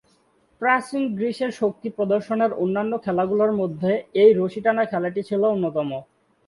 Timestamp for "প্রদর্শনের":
1.89-2.51